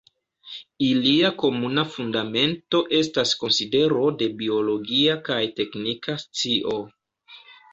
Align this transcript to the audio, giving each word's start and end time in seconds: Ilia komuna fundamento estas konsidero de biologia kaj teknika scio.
Ilia 0.85 1.29
komuna 1.41 1.83
fundamento 1.97 2.81
estas 3.01 3.35
konsidero 3.43 4.09
de 4.23 4.31
biologia 4.41 5.19
kaj 5.29 5.41
teknika 5.61 6.17
scio. 6.25 6.79